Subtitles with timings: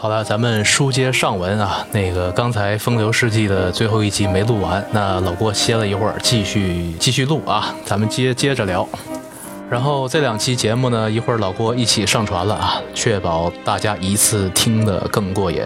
[0.00, 8.88] 好了，咱们书接上文啊，那个刚才《风流世纪》的最后一集没录完，那老郭歇了一会儿，继续继续录啊，咱们接接着聊。
[9.68, 15.64] 然后这两期节目呢，一会儿老郭一起上传了啊，确保大家一次听得更过瘾。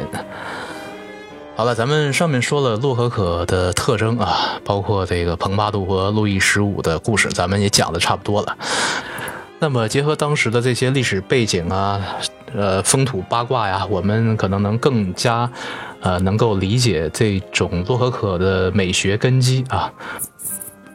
[1.54, 8.56] 好了，咱们上面说了洛可可的特征啊，包括这个蓬巴杜和路易十五的故事，咱们也讲的差不多了。
[9.58, 12.00] 那么结合当时的这些历史背景啊，
[12.54, 15.50] 呃，风土八卦呀，我们可能能更加，
[16.00, 19.92] 呃，能够理解这种洛可可的美学根基啊。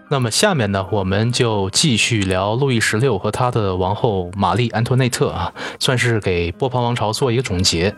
[0.09, 7.93] 那么下面呢，我们就继续聊路易十六和他的王后玛丽安托内特啊，算是给波旁王朝做一个总结。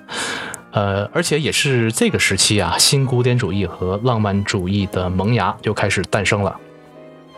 [0.71, 6.55] 呃，而且也是这个时期啊，新古典主义和浪漫主义的萌芽就开始诞生了。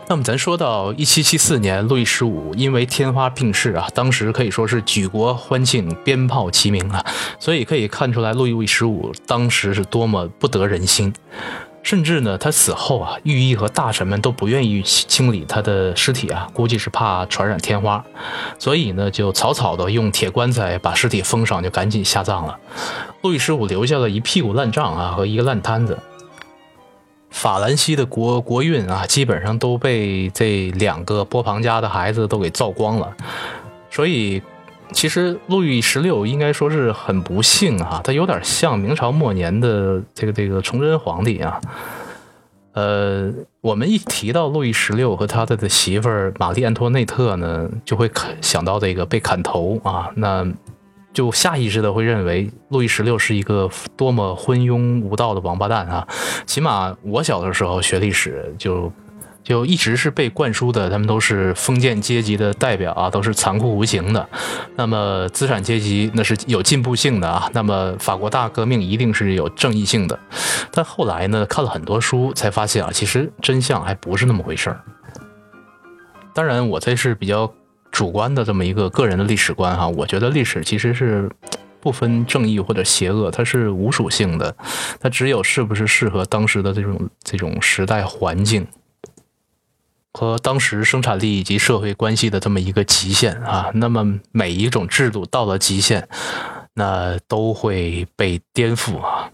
[0.08, 7.02] 那么咱说到一七七四年，路易十五因为天花病逝啊，当时可以说是举国欢庆，鞭炮齐鸣啊，
[7.38, 11.14] 所以可以看出来路易十五当时是多么不得人心。
[11.82, 18.04] 甚至呢，他死后啊，御医和大臣们都不愿意清理他的尸体啊，估计是怕传染天花，
[18.58, 22.56] 所以呢，就草草的用铁棺材把尸体封上，就赶紧下葬了。
[23.22, 25.98] 路易十五留下了一屁股烂账啊和一个烂摊子。
[27.32, 33.12] 法兰西的国国运啊，基本上都被这两个波旁家的孩子都给造光了，
[33.90, 34.40] 所以。
[34.94, 41.58] 其实路易十六应该说是很不幸啊，他有点像明朝末年的这个这个崇祯皇帝啊。
[42.74, 43.32] 呃，
[43.62, 48.10] 我们一提到路易十六和他的的媳妇儿玛丽安托内特呢，就会
[48.42, 50.46] 想到这个被砍头啊，那
[51.12, 56.06] 就下意识的会认为路易十六是一个多么昏庸无道的王八蛋啊。
[56.46, 58.92] 起码我小的时候学历史就。
[59.44, 64.28] 就一直是被灌输的，他们都是封建阶级的代表啊，都是残酷无情的。
[64.76, 67.50] 那么资产阶级那是有进步性的啊。
[67.52, 70.16] 那么法国大革命一定是有正义性的。
[70.70, 74.80] 但后来呢，看了很多书才发现啊，其实真相还不是那么回事儿。
[76.32, 77.52] 当然，我这是比较
[77.92, 79.86] 主观的这么一个个人的历史观哈。
[79.86, 81.30] 我觉得历史其实是
[81.80, 84.56] 不分正义或者邪恶，它是无属性的，
[84.98, 88.66] 它只有是不是适合当时的这种这种时代环境。
[90.14, 96.06] 和当时生产力以及社会关系的这么一个极限啊，那么每一种制度到了极限，
[96.74, 99.30] 那都会被颠覆啊！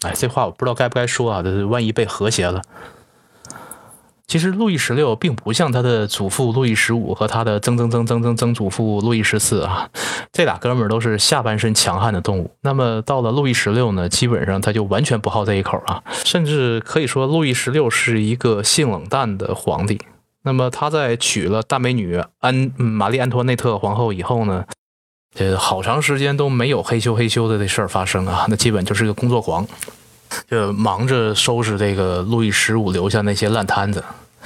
[0.00, 2.60] 哎，这话我不知道该不该说啊，这万一被和谐了。
[4.30, 9.90] 其实路易十六并不像他的祖父路易十五和他的曾曾曾曾曾曾祖父路易十四啊，
[10.30, 12.48] 这俩哥们儿都是下半身强悍的动物。
[12.60, 20.00] 那么到了路易十六呢，基本上他就完全不好这一口啊，甚至可以说路易十六是一个性冷淡的皇帝。
[20.44, 24.64] 那么他在娶了大美女安玛丽安托内特皇后以后呢，
[25.38, 29.66] 呃好长时间都没有嘿咻嘿咻的这事儿发生啊，那基本就是个工作狂。
[30.50, 34.02] 就忙着收拾这个路易十五留下那些烂摊子，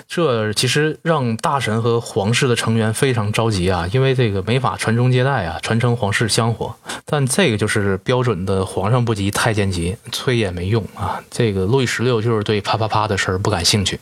[0.06, 6.74] 这其实让大臣和皇室的成员非常着急啊，因为这个没法传宗接代啊，传承皇室香火。
[7.06, 11.20] 但这个就是标准的皇上不急太监急，催也没用啊。
[11.30, 13.98] 这个路易十六就是对啪啪啪的事儿不感兴趣，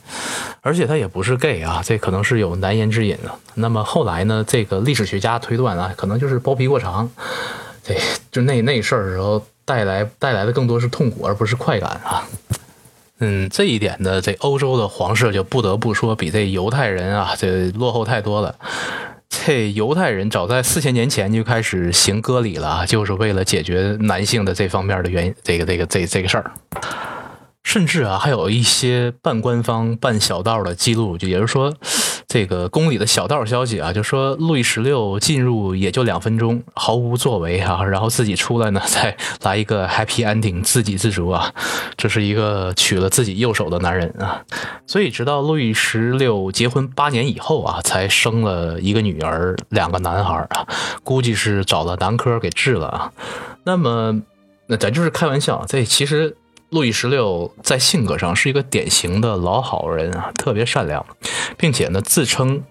[0.61, 3.35] 而且他也不是 gay 啊，这可能是有难言之隐啊。
[3.55, 7.11] 那么后来呢，这个历史学家推断啊，可能就是包皮过长，
[7.85, 7.95] 这
[8.31, 9.45] 就那那事儿的时候。
[9.65, 12.29] 带来带来的更多是痛苦，而不是快感啊。
[13.19, 18.55] 嗯，这一点呢，这欧洲的皇室就不得不说比这犹太人啊，这落后太多了。
[19.29, 26.51] 这犹太人早在四千年前就开始行割礼了，就是为了解决男性的这方面的原因，这个这个这这个事儿。
[27.63, 31.73] 甚至啊，还有一些半官方、半小道的记录，就也就是说。
[32.33, 41.53] 这个宫里的小道消息啊，就说路易十六进入也就两分钟，毫无作为啊， 然后自己出来呢，再来一个 happy ending，自给自足啊，
[41.95, 44.43] 这是一个娶了自己右手的男人啊。
[44.87, 50.67] 所以直到路易十六结婚八年以后啊，才生了一个女儿，两个男孩啊，
[51.05, 53.13] 估计是找了男科给治了啊。
[53.65, 54.23] 那么，
[54.69, 56.35] 那咱就是开玩笑，这其实。
[56.73, 61.05] 路易十六在性格上是一个典型的老好人啊，特别善良，
[61.59, 62.63] 并且呢自称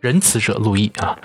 [0.00, 1.16] 仁慈者路易啊。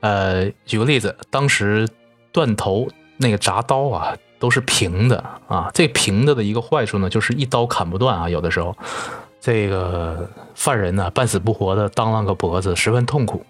[0.00, 1.88] 呃，举个例子，当时
[2.32, 2.86] 断头
[3.16, 8.76] 那个铡刀啊都是平的啊，这平的的一个坏处呢就是一刀砍不断啊，有的时候。
[9.40, 13.44] 这个犯人呢，半死不活的当啷个脖子，十分痛苦。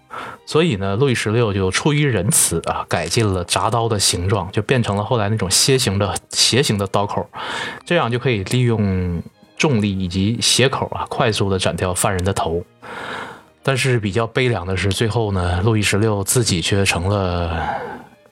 [0.46, 7.28] 所以呢，路易十六就出于仁慈啊，改进了铡刀的形状，就变成了后来那种楔形的斜形的刀口，
[7.84, 9.22] 这样就可以利用
[9.56, 12.64] 重力以及斜口啊，快速的斩掉犯人的头。
[13.62, 17.62] 但是比较悲凉的是，最后呢，路易十六自己却成了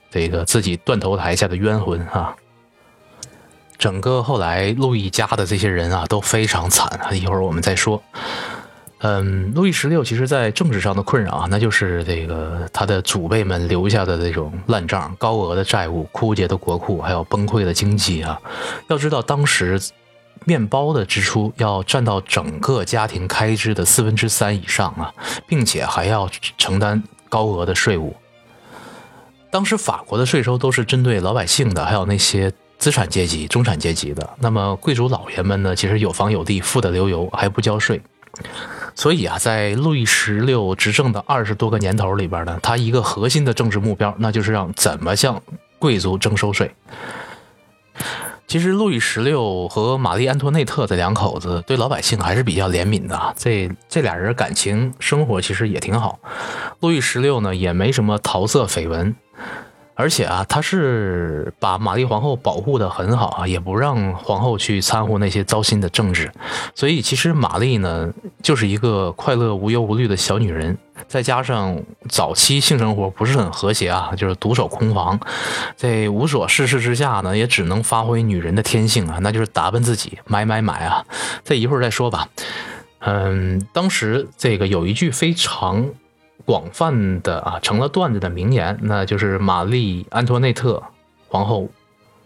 [0.09, 2.35] 这个自己断头台下的冤魂啊。
[3.79, 8.03] 整个后来路易家的这些人啊都非常惨啊，一会儿我们再说。
[9.01, 18.37] 嗯，路易十六其实在政治上的困扰啊，那就是这个他的祖辈们留下的这种烂账、高额的债务、枯竭的国库，还有崩溃的经济啊。
[18.89, 19.79] 要知道，当时
[20.43, 25.13] 面包的支出要占到整个家庭开支的四分之三以上啊，
[25.47, 28.13] 并且还要承担高额的税务。
[29.49, 34.27] 当时法国的税收都是针对老百姓的，还有那些资产阶级、中产阶级的。
[34.39, 38.01] 那么贵族老爷们呢，其实有房有地，富得流油，还不交税。
[38.95, 45.41] 所以啊，在路易十六执政的二十多个年头里边呢，他一个核心的政治目标，那就是让怎么向
[45.77, 46.73] 贵族征收税。
[48.47, 56.17] 其实，路易十六和玛丽安托内特这两口子对老百姓还是比较怜悯的，这这俩人感情生活其实也挺好。
[56.79, 59.15] 路易十六呢，也没什么桃色绯闻。
[59.99, 66.31] 而且啊，他是把玛丽皇后保护的很好啊，也不让皇后去掺和那些糟心的政治。
[66.73, 68.09] 所以其实玛丽呢，
[68.41, 70.77] 就是一个快乐无忧无虑的小女人。
[71.09, 75.19] 再加上早期性生活不是很和谐啊，就是独守空房，
[75.75, 81.03] 在无所事事之下呢，也只能发挥女人的天性啊，那就是打扮自己，买买买啊。
[81.43, 82.29] 这一会儿再说吧。
[82.99, 85.85] 嗯，当时这个有一句非常。
[86.49, 90.81] 广泛的啊，成了段子的名言，那就是玛丽安托内特
[91.27, 91.69] 皇后，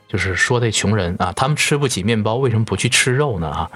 [0.07, 3.49] 就是说这穷人啊，他们吃不起面包，为什么不去吃肉呢？
[3.49, 3.69] 啊，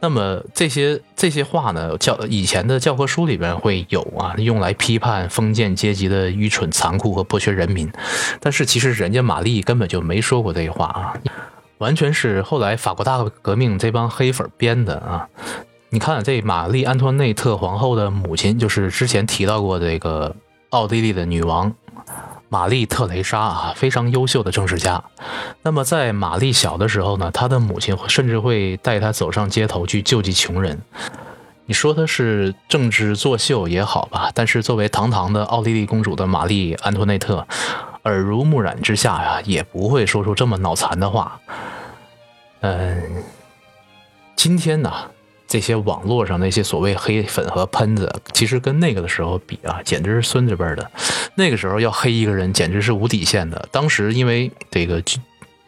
[0.00, 7.88] 那么这些这些话呢，教以前的教科书里边会有啊，用来批判封建阶级的愚蠢、残酷和剥削人民。
[8.40, 11.14] 但是其实人家玛丽根本就没说过这话啊，
[11.78, 15.28] 完全是后来法国大革命这帮黑粉编的啊。
[15.94, 20.34] 你看，这玛丽安托内特皇后的母亲，就是之前提到过这个
[20.70, 21.70] 奥地利的女王
[22.48, 25.04] 玛丽特蕾莎啊，非常优秀的政治家。
[25.60, 30.80] 那么在玛丽小的时候呢，她的母亲甚至会带她走上街头去救济穷人。
[31.66, 37.46] 你说她是政治作秀也好吧，但是作为堂堂的奥地利公主的玛丽安托内特，
[38.04, 41.38] 耳濡目染之下呀，也不会说出这么脑残的话。
[42.62, 43.22] 嗯，
[44.34, 44.90] 今天呢？
[45.52, 50.90] 这些网络上那些所谓黑粉和喷子，其实跟那个的时候比啊，简直是孙子辈的。
[51.34, 53.68] 那个时候要黑一个人，简直是无底线的。
[53.70, 55.02] 当时因为这个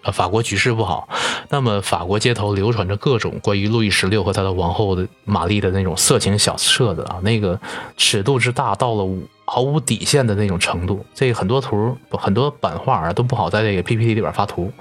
[0.03, 1.07] 呃法国局势不好，
[1.51, 7.61] 那么法国街头流传着各种关于路易十六和他的王后的玛丽的那种色情小册子啊，那个
[7.99, 9.07] 尺度之大，到了
[9.45, 11.05] 毫无底线的那种程度。
[11.15, 14.73] 这很多图、很多版画啊，都不好在这个 PPT 里边发图。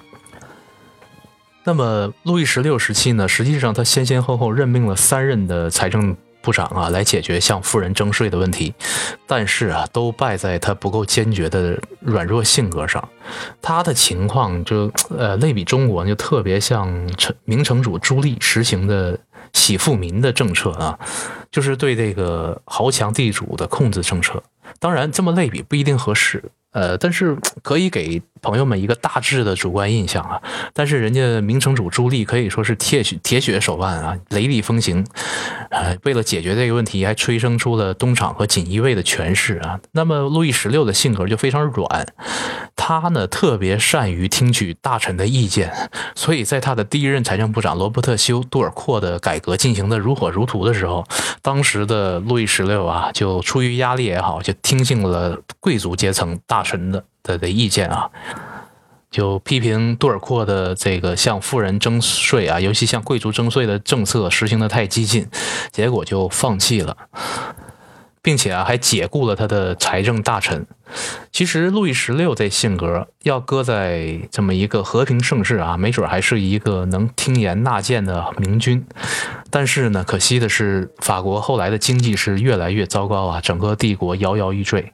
[1.66, 8.74] 那么，路易十六时期呢，实际上他先先后后任命了三任的财政部长啊，来解决向富人征税的问题，
[9.26, 13.08] 但是啊，都败在他不够坚决的软弱性格上。
[13.62, 19.18] 他的情况就呃，类比中国就特别像城明城主朱棣实行的
[19.54, 21.00] 洗富民的政策啊，
[21.50, 24.44] 就是对这个豪强地主的控制政策。
[24.80, 26.44] 当然，这么类比不一定合适。
[26.72, 30.40] 呃，但是可以给朋友们一个大致的主观印象啊。
[30.74, 35.06] 但是人家明成主朱棣可以说是铁血铁血手腕啊，雷厉风行。
[35.70, 39.80] 呃，为了解决这个问题，还催生出了东厂和锦衣卫的权势啊。
[39.94, 42.06] 那么路易十六的性格就非常软，
[42.76, 45.74] 他呢特别善于听取大臣的意见，
[46.14, 51.06] 所以在他的第一任财政部长罗伯特修杜尔阔的改革进行的如火如荼的时候，
[51.42, 56.62] 当时的路易十六啊，就出于压力也好，就听信了贵族阶层大。
[56.64, 58.10] 臣的的的意见啊，
[59.10, 65.28] 就批评杜尔阔的这个向富人征税啊，尤其向贵族征税的政策实行的太激进，
[65.72, 66.98] 结果就放弃了，
[68.22, 70.66] 并且啊还解雇了他的财政大臣。
[71.32, 78.86] 其实路易十六这性格要搁在这么一个和平盛世啊，没准还是一个能听言纳谏的明君。
[79.50, 84.94] 但是呢，可惜的是，法国后来的经济是越来越糟糕啊，整个帝国摇摇欲坠。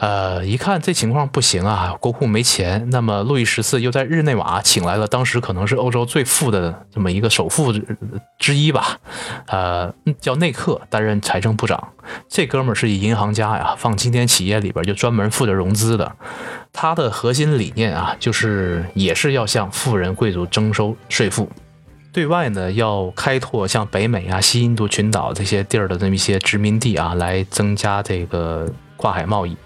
[0.00, 2.88] 呃，一看这情况不行啊，国库没钱。
[2.90, 7.70] 那么路易十四又在日内瓦请来了当时可能是欧洲最富的这么一个首富
[8.38, 8.98] 之一吧，
[9.48, 11.92] 呃，叫内克担任财政部长。
[12.30, 16.16] 这哥们儿是一银行家呀，放今天企业里边就专门负责融资的。
[16.72, 21.46] 他的核心理念啊，就是也是要向富人贵族征收税负，
[22.10, 28.66] 对外呢要开拓像北美啊、西印度群岛这些地儿的这么一些殖民地啊，来增加这个。
[29.00, 29.56] 跨海贸易，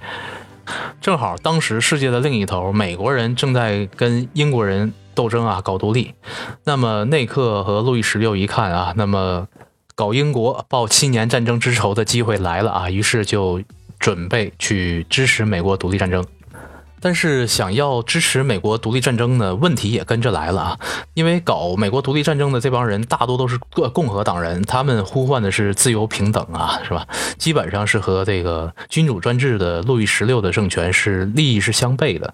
[1.01, 6.15] 正好当时世界的另一头，美国人正在跟英国人斗争啊，搞独立。
[6.63, 9.49] 那么内克和路易十六一看啊，那么
[9.97, 13.61] 搞英国报七年战争之仇的机会来了啊，于是就
[13.99, 16.25] 准备去支持美国独立战争。
[17.05, 20.79] 但是想要支持美国独立战争呢，问题也跟着来了啊！
[21.13, 27.07] 因为搞美国独立战争的这帮人大多都是共共和党人，他们呼唤的是自由平等啊，是吧？
[27.37, 32.33] 基本上是和这个君主专制的路易十六的政权是利益是相悖的。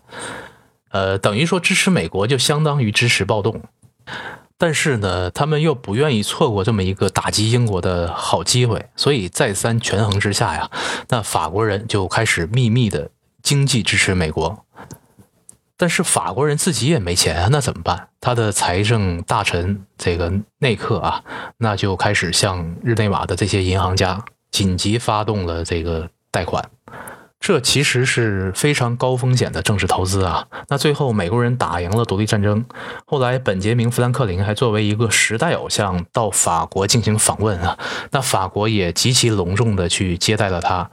[0.93, 3.61] 呃，等于说支持美国就相当于支持暴动，
[4.57, 10.71] 但是呢，他们又不愿意错过这么一个打击英国的好机会，所以再三权衡之下呀，
[11.09, 13.11] 那法国人就开始秘密的。
[13.43, 14.65] 经济支持美国，
[15.77, 18.09] 但是法国人自己也没钱，那怎么办？
[18.21, 21.23] 他的财政大臣这个内克啊，
[21.59, 26.69] 那就开始向日内瓦的这些银行家紧急发动了这个贷款。
[27.41, 30.47] 这其实是非常高风险的政治投资啊。
[30.69, 32.63] 那最后美国人打赢了独立战争，
[33.07, 37.79] 后来本杰明·富兰克林还作为一个时代偶像到法国进行访问啊，
[38.11, 40.91] 那法国也极其隆重的去接待了他。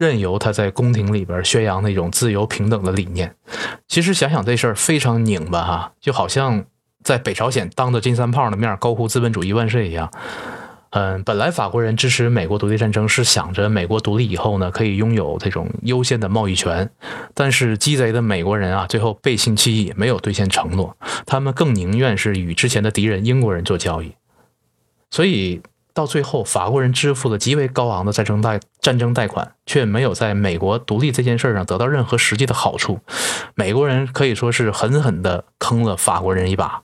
[0.00, 3.36] 任由他在宫廷里边宣扬那种自由平等的理念，
[3.86, 6.64] 其实想想这事儿非常拧巴哈，就好像
[7.04, 10.10] 在北朝鲜当着金三胖的面高呼资本主义万岁一样。
[10.92, 16.90] 嗯，本来法国人支持美国独立战争是想着美国独立以后呢，可以拥有这种优先的贸易权，
[17.34, 24.14] 但是鸡贼的美国人啊，最后背信弃义，没有兑现承诺，他们更宁愿是与之前的敌人英国人做交易，
[25.10, 25.60] 所以。
[25.92, 33.00] 到最后，法国人支付了极为高昂的战争贷战争贷款，却没有在美国独立这件事上得到任何实际的好处。
[33.54, 36.80] 美国人可以说是狠狠地坑了法国人一把。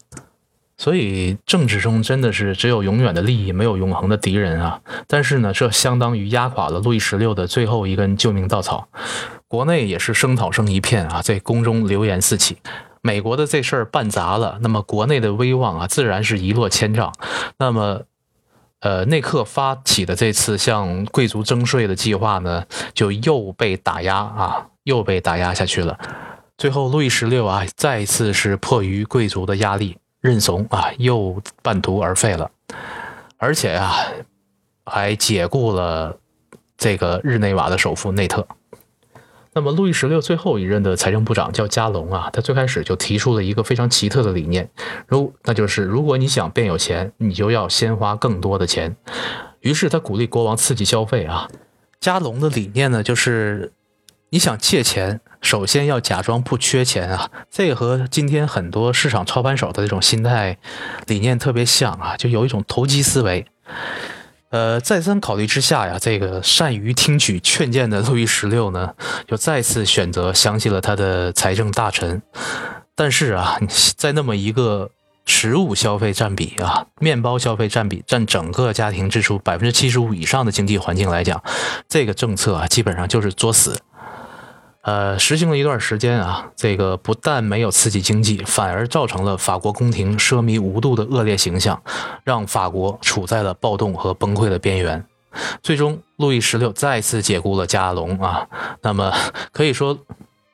[0.79, 4.81] 所以政治中真的是只有永远的利益，没有永恒的敌人啊！
[5.07, 8.89] 但是呢，这相当于压垮了路易十六的最后一根救命稻草。
[9.49, 12.59] 国内也是声讨声一片啊，在宫中流言四起。
[13.01, 17.13] 美国的这事儿办砸了，那么国内的威望啊，自然是一落千丈。
[17.59, 18.03] 那么。
[18.81, 22.65] 呃，内克发起的这次向贵族征税的计划呢，
[22.95, 25.99] 就又被打压啊，又被打压下去了。
[26.59, 32.51] 最后，路易十六啊，再一次是迫于贵族的压力认怂啊，又半途而废了，
[33.39, 33.95] 而且啊，
[34.85, 36.19] 还解雇了
[36.77, 38.47] 这个日内瓦的首富内特。
[39.57, 44.69] 那么，路易十六最后一任的财政部长叫加隆啊，他最开始就提出了一个非常奇特的理念，
[45.07, 48.95] 如那就是如果你想变有钱，你就要先花更多的钱。
[49.61, 51.49] 于是他鼓励国王刺激消费啊。
[51.99, 53.73] 加隆的理念呢，就是
[54.29, 57.31] 你想借钱，首先要假装不缺钱啊。
[57.51, 60.59] 这个和今天很多市场操盘手的这种心态
[61.07, 63.47] 理念特别像啊，就有一种投机思维。
[64.57, 68.95] 呃，再三考虑之下呀，这个善于听取劝谏的路易十六呢，
[69.29, 72.23] 就再次选择相信了他的财政大臣。
[72.95, 73.59] 但是啊，
[73.99, 74.89] 在那么一个
[75.27, 81.43] 食物消费占比啊，面包消费占比占整个家庭支出百分之七十五以上的经济环境来讲，
[81.87, 83.79] 这个政策啊，基本上就是作死。
[84.87, 91.83] 呃，实行了一段时间啊，这个不但没有刺激经济，反而造成了法国宫廷奢靡无度的恶劣形象，
[92.23, 95.05] 让法国处在了暴动和崩溃的边缘。
[95.61, 98.47] 最终，路易十六再次解雇了加隆啊。
[98.81, 99.13] 那么
[99.51, 99.99] 可以说，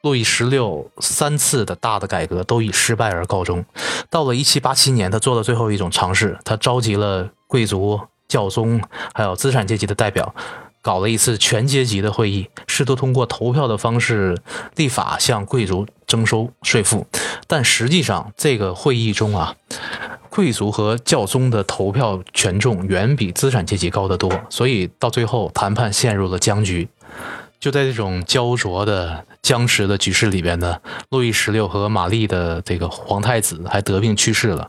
[0.00, 3.62] 路易十六三次的大的改革都以失败而告终。
[4.08, 10.34] 到了1787年，他做了最后一种尝试，他召集了贵族、教宗还有资产阶级的代表。
[10.82, 14.36] 搞了一次全阶级的会议，试图通过投票的方式
[14.74, 17.06] 立法向贵族征收税赋，
[17.46, 19.54] 但实际上这个会议中啊，
[20.28, 26.88] 贵族和教宗的投票权重远比资产阶级高得多，所以到最后谈判陷入了僵局。
[27.60, 34.68] 就在这种焦灼的僵持的局势里边呢，路易十六和玛丽的这个皇太子还得病去世了，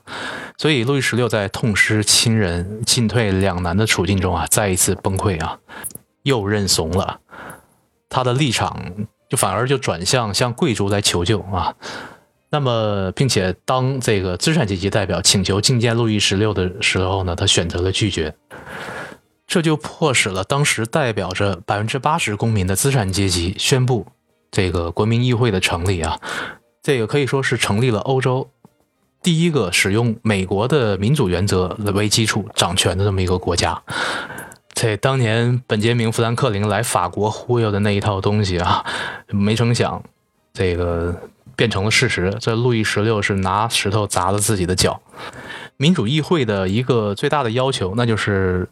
[0.60, 5.58] 所以路易十六在痛失亲人、进退两难的处境中啊，再一次崩溃啊。
[6.24, 7.20] 又认怂了，
[8.10, 8.78] 他的立场
[9.30, 11.76] 就反而就转向向贵族来求救啊。
[12.50, 18.36] 那么，并且当这个资产阶级代表请求觐见路易十六的时候呢，他选择了拒绝。
[19.48, 24.06] 这就迫使了当时代表着百分之八十公民的资产阶级宣布
[24.52, 26.20] 这个国民议会的成立啊。
[26.82, 28.50] 这个可以说是成立了欧洲
[29.22, 33.82] 第一个使用美国的民主原则为基础掌权的这么一个国家。
[34.74, 38.86] 这当年本杰明·富兰克林来法国忽悠的那一套东西啊，
[39.28, 40.04] 没成想，
[40.54, 41.16] 这个
[41.56, 42.36] 变成了事实。
[42.40, 45.02] 这路易十六是拿石头砸了自己的脚。
[45.78, 48.68] 民主议会的一个最大的要求，那就是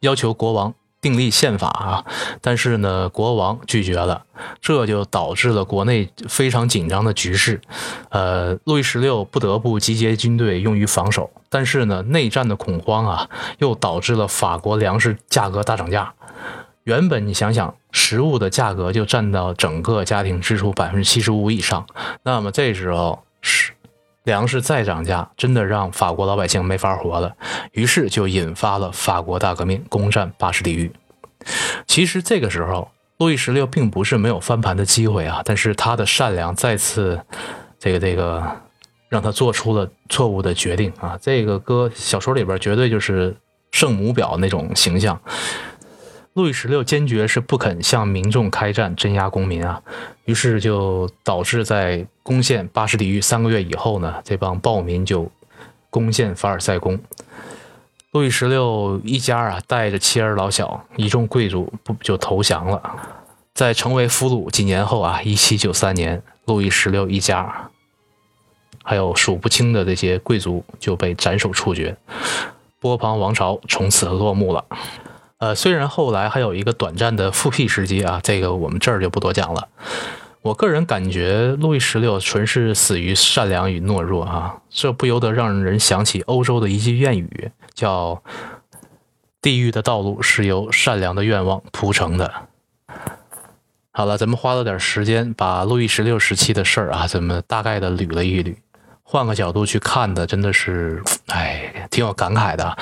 [0.00, 0.74] 要求国王。
[0.98, 2.04] 订立宪法啊，
[2.40, 4.24] 但是呢，国王拒绝了，
[4.60, 7.60] 这就导致了国内非常紧张的局势。
[8.08, 16.12] 呃，路易十六不得不集结军队用于防守，但是呢，内战的恐慌啊，又导致了法国粮食价格大涨价。
[16.84, 21.86] 原本你想想，食物的价格就占到整个家庭支出百分之七十五以上，
[22.24, 23.72] 那么这时候是
[24.24, 27.34] 粮食再涨价，真的让法国老百姓没法活了。
[27.72, 30.92] 于是就引发了法国大革命，攻占巴士底狱。
[31.86, 37.18] 其实这个时候，路易十六并不是没有翻盘的机会啊，但是他的善良再次，
[37.78, 38.44] 这个这个，
[39.08, 41.18] 让他做出了错误的决定啊。
[41.20, 43.34] 这个搁小说里边绝对就是
[43.70, 45.20] 圣母婊那种形象。
[46.34, 49.82] 路易十六坚决是不肯向民众开战，镇压公民啊，
[50.26, 55.30] 于是就导致在攻陷巴士底狱三个月以后呢，这帮暴民就
[55.88, 57.00] 攻陷凡尔赛宫。
[58.12, 62.82] 路易十六一家啊，带着妻儿老小，一众贵族不就投降了。
[63.54, 67.70] 在成为俘虏几年后啊，一七九三年，路易十六一家
[68.86, 71.96] 还有数不清的这些贵族就被斩首处决，
[72.78, 74.64] 波旁王朝从此落幕了。
[75.38, 79.68] 呃，虽然后来还有一个短暂的复辟时机啊，这个我们这儿就不多讲了。
[80.42, 88.22] 我个人感觉，路易十六纯是死于善良与懦弱啊，这不由得让人想起欧洲的一句谚语，叫
[89.42, 92.32] “地狱的道路是由善良的愿望铺成的”。
[93.90, 98.54] 好了，咱们花了点时间把路易十六时期的事儿啊，咱们大概的捋了一捋，
[99.08, 102.76] 换个角度去看的，真的是，哎，挺有感慨的。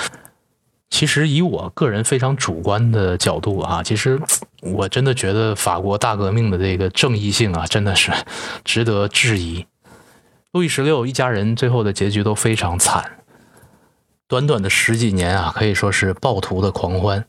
[0.88, 4.18] 其实以我个人非常主观的角度啊，其实
[4.62, 8.10] 我真的觉得法国大革命的这个正义性啊，真的是
[8.64, 9.66] 值得质疑。
[10.52, 13.18] 路易十六一家人最后的结局都非常惨，
[14.26, 17.22] 短短的十几年啊，可以说是暴徒的狂欢，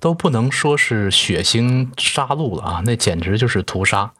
[0.00, 4.10] 都不能说是血腥杀戮了啊，那简直就是屠杀。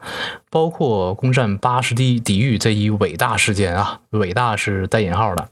[0.50, 5.48] 包括攻占巴士底底狱这一伟大事件啊，伟大是带引号的。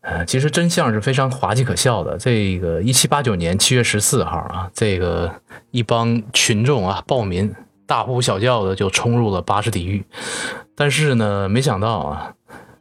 [0.00, 2.18] 呃，其实真相是非常滑稽可笑的。
[2.18, 5.32] 这个一七八九年七月十四号啊，这个
[5.70, 7.54] 一帮群众啊，暴民
[7.86, 10.04] 大呼小叫的就冲入了巴士底狱，
[10.74, 12.34] 但是呢，没想到啊，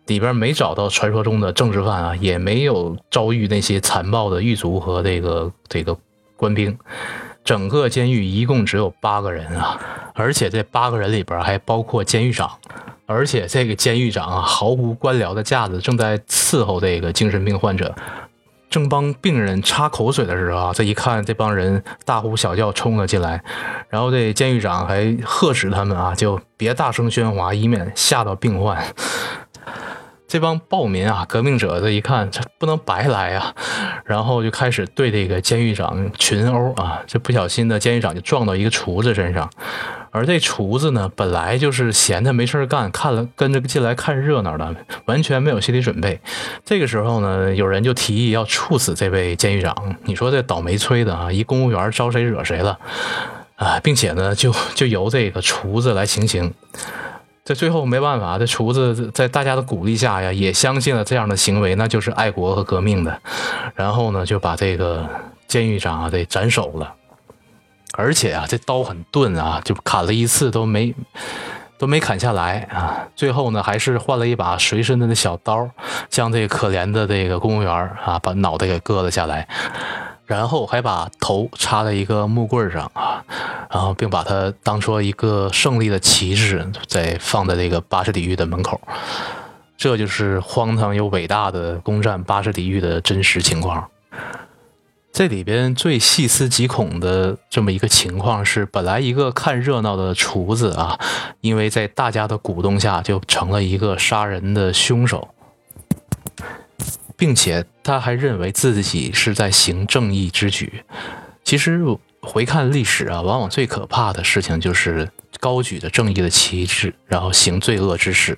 [0.08, 5.96] 里边没找到传说中的政治犯啊，也没有遭遇那些残暴的狱卒和这个这个
[6.42, 6.76] 官兵，
[7.44, 9.80] 整个监狱一共只有八个人啊，
[10.16, 12.50] 而且这八个人里边还包括监狱长。
[13.06, 17.94] 而且这个监狱长啊，毫无官僚的架子，正在伺候这个精神病患者，
[18.72, 23.44] 正帮病人擦口水的时候啊，这一看这帮人大呼小叫冲了进来，
[23.88, 28.84] 然后这监狱长还呵斥他们啊，就别大声喧哗，以免吓到病患。
[30.32, 33.54] 这帮暴民啊，革命者这一看，这不能白来啊，
[34.06, 39.50] 然后就开始对这个监狱长群殴啊，这不小心的监狱长就撞到一个厨子身上。
[40.10, 46.18] 而这厨子呢，本来就是闲的没事干，看了跟着进来看热闹的，完全没有心理准备。
[46.64, 49.76] 这个时候呢，有人就提议要处死这位监狱长。
[50.06, 52.80] 你说这倒霉催的啊，一公务员招谁惹谁了
[53.58, 53.78] 啊？
[53.84, 56.54] 并且呢，就就由这个厨子来行刑。
[57.44, 63.20] 这最后没办法，这厨子在大家的鼓励下呀，也相信了这样的行为那就是爱国和革命的。
[63.74, 65.10] 然后呢，就把这个
[65.48, 66.94] 监狱长啊给斩首了。
[67.94, 70.96] 而且啊，这刀很钝啊，就砍了一次都没
[71.78, 73.06] 都没砍下来啊。
[73.16, 75.68] 最后呢，还是换了一把随身的那小刀，
[76.10, 77.74] 将这个可怜的这个公务员
[78.06, 79.46] 啊，把脑袋给割了下来，
[80.26, 83.24] 然后还把头插在一个木棍上啊，
[83.70, 88.80] 然后并把它当做一个胜利的旗帜，在放在这个巴士底狱的门口。
[89.78, 93.90] 这就是荒唐又伟大的攻占巴士底狱的真实情况。
[95.12, 100.98] 这里边最细思极恐的这么一个情况是，本来一个看热闹的厨子啊，
[101.42, 105.28] 因为在大家的鼓动下，就成了一个杀人的凶手，
[107.22, 110.84] 并且他还认为自己是在行正义之举。
[111.44, 111.80] 其实
[112.20, 115.08] 回看历史啊，往往最可怕的事情就是
[115.40, 118.36] 高举着正义的旗帜，然后行罪恶之事。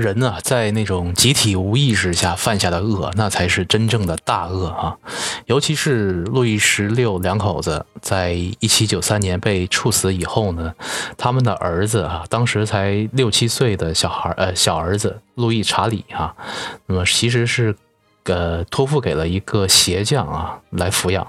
[0.00, 4.96] 人啊，在那种集体无意识下犯下的恶，那才是真正的大恶啊！
[5.44, 10.72] 尤其是路易十六两口子在一七九三年被处死以后呢，
[11.18, 16.34] 他们的儿子啊，当时才六七岁的小孩，呃，小儿子路易查理啊，
[16.86, 17.76] 那么其实是，
[18.24, 21.26] 呃，托付给了一个鞋匠啊来抚养，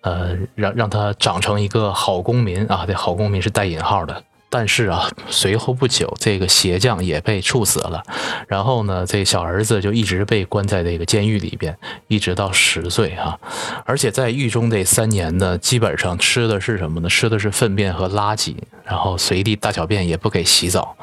[0.00, 4.24] 呃，让让他长成一个好公民啊，这好公民是带引号的。
[4.54, 8.02] 但是啊，随后不久，这个鞋匠也被处死了。
[8.46, 11.74] 然后呢，这小儿子就一直被关在这个监狱里边，
[12.06, 13.38] 一直到十岁啊。
[13.86, 17.08] 而且在狱中这三年呢，基本上吃的是什么呢？
[17.08, 20.94] 吃的是粪便和垃圾，然后随地大小便，也不给洗澡。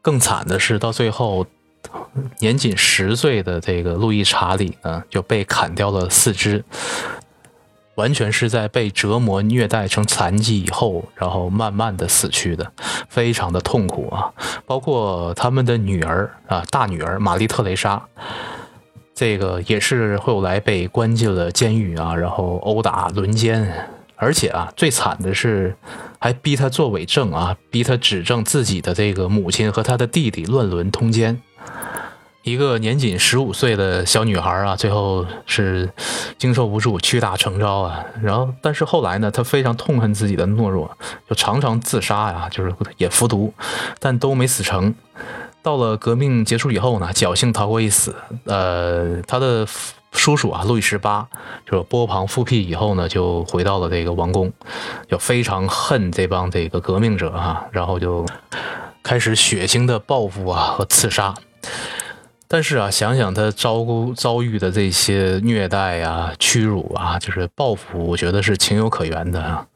[0.00, 1.44] 更惨的是，到最后，
[2.38, 6.64] 年仅十岁的这个路易查理呢，就被砍掉了四肢。
[7.98, 12.72] 完全是在被折磨虐待成残疾以后，然后慢慢的死去的，
[13.08, 14.30] 非常的痛苦啊。
[14.64, 18.00] 包括他们的女儿啊，大女儿玛丽特蕾莎，
[19.16, 23.68] 这个也是后来被关进了监狱啊，然后殴打轮奸，
[24.14, 25.74] 而且啊，最惨的是
[26.20, 31.42] 还逼他做伪证啊，逼他指证自己的这个母亲和他的弟弟乱伦通奸。
[32.42, 35.90] 一个年仅十五岁的小女孩啊，最后是
[36.38, 38.02] 经受不住，屈打成招啊。
[38.22, 40.90] 然后，但是后来呢，她非常痛恨自己的懦弱，
[41.28, 43.52] 就常常自杀呀，就是也服毒，
[43.98, 44.94] 但都没死成。
[45.62, 48.14] 到了革命结束以后呢，侥幸逃过一死。
[48.44, 49.66] 呃，他的
[50.12, 51.28] 叔叔啊，路易十八，
[51.70, 54.50] 就是波旁复辟以后呢，就回到了这个王宫，
[55.06, 58.24] 就非常恨这帮这个革命者啊，然后就
[59.02, 61.34] 开始血腥的报复啊和刺杀。
[62.50, 63.84] 但是啊，想想他遭
[64.16, 69.66] 遭遇的这些虐待啊、屈辱啊，就是报复，我觉得是情有可原的啊。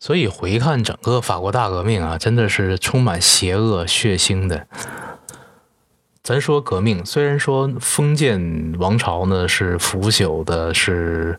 [0.00, 4.66] 所以回看整个法国大革命啊，真的是充满邪恶、血腥的。
[6.22, 11.38] 咱说革命，虽然说封建王朝呢是腐朽的，是。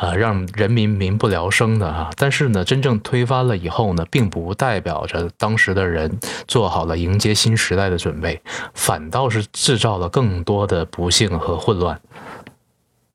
[0.00, 2.10] 啊，让人民民不聊生的啊！
[2.16, 8.40] 但是呢，真正推翻了以后呢，并不代表着当时的人做好了迎接新时代的准备，
[8.72, 12.00] 反倒是制造了更多的不幸和混乱。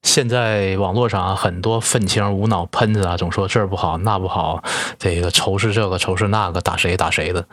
[0.06, 4.64] 现在网络上，很多愤青无脑喷子啊，总说这儿不好那不好，
[4.98, 7.46] 这个仇视这个仇视那个，打谁打谁的，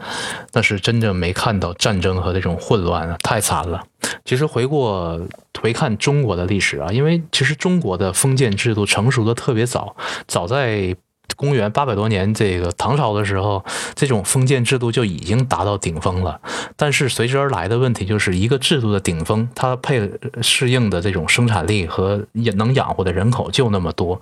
[0.52, 3.82] 那是真正没看到战争和这种混乱啊，太惨了。
[4.24, 5.20] 其实回过
[5.60, 9.96] 回看中国的历史啊，因为其实中国的封建制度成熟的特别早，
[10.28, 10.94] 早在。
[11.36, 13.64] 公元八百多年，这个唐朝的时候，
[13.94, 16.40] 这种封建制度就已经达到顶峰了。
[16.76, 24.20] 但是随之而来的问题，就是一个制度的顶峰，它配适应的这种生产力和能养活的人口就那么多。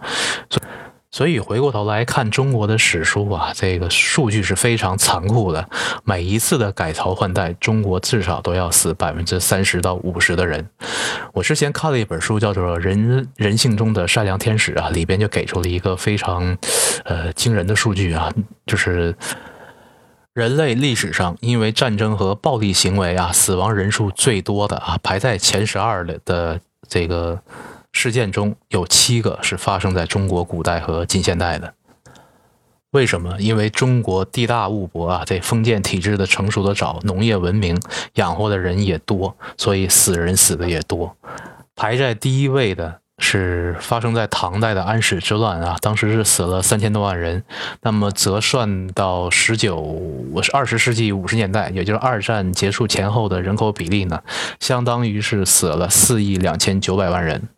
[1.12, 5.68] 所以回过头来看中国的史书啊，这个数据是非常残酷的。
[6.04, 10.64] 每一次的改朝换代，中国至少都要死百分之三十到五十的人。
[11.32, 16.56] 我之前看了一本书，叫做《人人性中的善良天使》啊，里边就给出了一个非常，
[17.04, 18.32] 呃惊人的数据啊，
[18.66, 19.12] 就是
[20.32, 27.42] 人类历史上因为战争和暴力行为啊，死亡人数最多的啊，排在前十二的的这个。
[27.92, 31.74] 事件中有七个是发生在中国古代和近现代的，
[32.92, 33.36] 为什么？
[33.38, 37.80] 因为中国地大物博啊，这封建体制的成熟的早，农业文明
[38.14, 41.16] 养活的人也多，所以死人死的也多。
[41.76, 47.42] 排在第一位的是发生在唐代的安史之乱啊，当时是死了三千多万人。
[47.82, 50.00] 那么折算到十九
[50.52, 54.22] 二十世纪五十年代，也就是二战结束前后的人口比例呢，
[54.58, 57.48] 相当于是死了四亿两千九百万人。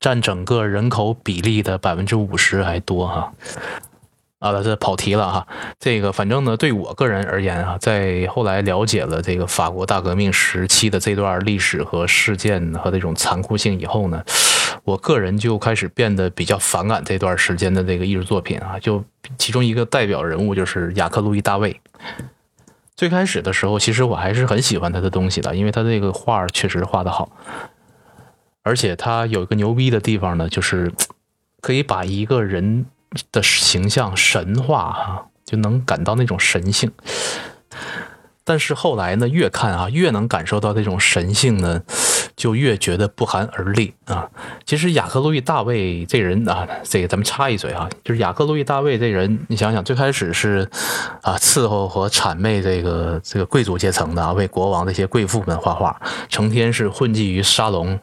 [0.00, 3.32] 占整个人口比例的百分之五十还多哈，
[4.38, 5.46] 啊，这跑题了哈。
[5.80, 14.22] 这个反正呢，对我个人而言啊，在后来了解了这个法国大革命时期的这段历史和事件和这种残酷性以后呢，
[14.84, 18.78] 我个人就开始变得比较反感这段时间的这个艺术作品啊。
[18.80, 19.04] 就
[19.36, 21.80] 其中一个代表人物就是雅克·路易·大卫。
[22.94, 27.28] 最开始的时候，其实我还是很喜欢他的东西的，因为他这个画确实画得好。
[28.68, 30.92] 而且他有一个牛逼的地方呢，就是
[31.62, 32.84] 可以把一个人
[33.32, 36.92] 的形象神化哈，就能感到那种神性。
[38.44, 41.82] 但是后来呢，越看啊，越能感受到这种神性呢，
[42.36, 44.28] 就越觉得不寒而栗啊。
[44.64, 50.68] 其实雅克·路易·大卫这人啊，这个咱们插一嘴啊，就是雅克·路易·大卫这人，你想想，最开始是
[51.22, 57.98] 啊伺候和谄媚这个这个贵族阶层的啊，为国王这些贵妇们画画，成天是混迹于沙龙。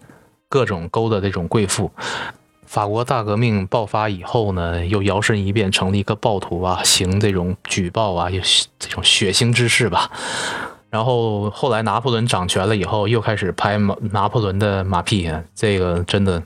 [0.56, 1.92] 各种勾的这种贵妇，
[2.66, 8.30] 法国大革命爆发以后呢，又摇身一变成了一个暴徒啊，行这种举报啊，
[8.80, 10.10] 这种血腥之事吧。
[10.90, 16.42] 然后后来拿破仑掌权了以后，又开始拍马拿破仑的马屁，这个真的，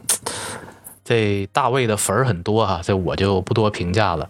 [1.04, 4.28] 这大卫的粉儿很多哈，这我就不多评价了。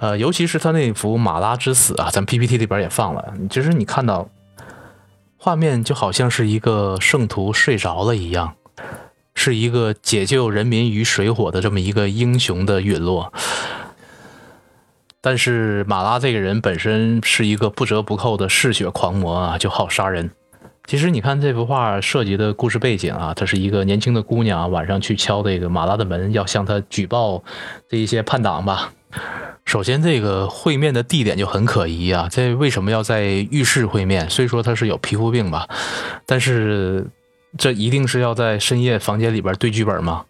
[0.00, 4.28] 呃，尤其是他那幅《马拉之死》啊，咱 PPT 里边也放了，其实你看到
[5.38, 8.52] 画面就好像是一个圣徒睡着了一样。
[9.44, 13.32] 是一个解救人民于水火的这么一个英雄的陨落，
[15.20, 20.30] 但是马拉这个人本身是一个不折不扣的嗜血狂魔啊，就好杀人。
[20.86, 27.42] 其实你看这幅画涉及的故事背景啊，她是一个年轻的姑娘，晚上去敲这个马拉的门，要向他举报
[27.88, 28.92] 这一些叛党吧。
[29.64, 34.30] 首先，这个会面的地点就很可疑啊，这为什么要在浴室会面？
[34.30, 35.68] 虽说他是有皮肤病吧，
[36.24, 37.04] 但是。
[37.58, 40.24] 这一定是要在深夜房间里边对剧本吗？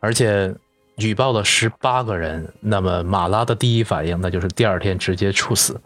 [0.00, 0.54] 而且
[0.98, 5.80] 举报了十八个人，那么马拉的第一反应那就是第二天直接处死。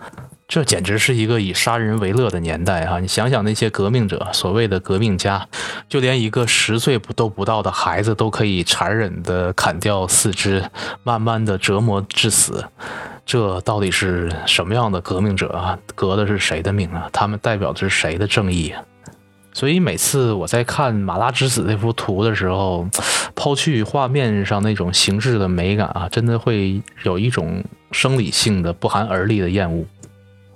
[0.48, 2.98] 这简直是一个以杀人为乐的年代哈！
[2.98, 5.46] 你想想那些革命者，所谓的革命家，
[5.88, 10.68] 就连一个十岁不都不到的孩子都可以残忍的砍掉四肢，
[11.04, 12.64] 慢慢的折磨致死。
[13.24, 15.78] 这到底是什么样的革命者啊？
[15.94, 17.08] 革的是谁的命啊？
[17.12, 18.82] 他们代表的是谁的正义啊？
[19.60, 22.88] 所以每次我在看马拉之死这幅图的时候，
[23.36, 29.84] 抛去画面上那种形式的美感啊，真的会有一种生理性的不寒而栗的厌恶。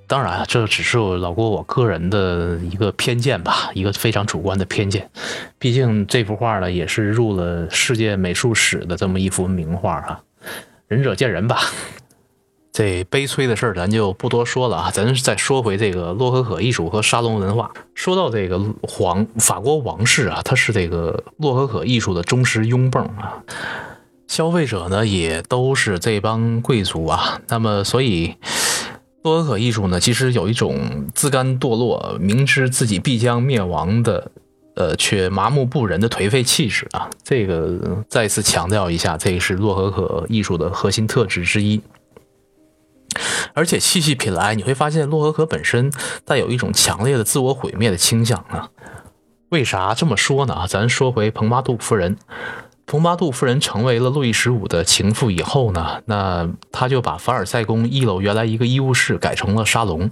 [0.06, 5.10] 当然，这只是老郭我个人的一个偏见吧，一个非常主观的偏见。
[5.58, 10.18] 毕竟这幅画呢，也是入了世界美术史的这么一幅名画啊。
[10.88, 11.60] 仁者见仁吧。
[12.74, 17.70] 这悲催的事儿咱就不多说了啊，咱再说回这个洛可可艺术和沙龙文化。
[17.94, 23.40] 说到这个皇法国王室啊，他是这个洛可可艺术的忠实拥趸啊。
[24.26, 27.40] 消费者呢，也都是这帮贵族啊。
[27.46, 28.34] 那么，所以。
[29.22, 34.30] 洛可可艺术呢，其实有一种自甘堕落、明知自己必将灭亡的，
[34.74, 37.08] 呃，却麻木不仁的颓废气质啊。
[37.22, 41.80] 这个再次强调一下，这个是洛可可艺术的核心特质之一。
[43.54, 45.90] 而且细细品来，你会发现洛可可本身
[46.24, 48.68] 带有一种强烈的自我毁灭的倾向啊。
[49.50, 50.66] 为啥这么说呢？
[50.68, 52.18] 咱说回蓬巴杜夫人。
[52.86, 60.10] 蓬巴杜夫人成为了路易十五的情妇以后呢，那他就把凡尔赛宫一楼原来一个医务室改成了沙龙，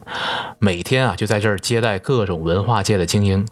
[0.59, 3.47] 每天啊就在这儿接待各种文化界的精英。